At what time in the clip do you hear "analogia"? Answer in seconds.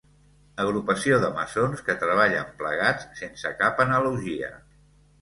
3.89-4.55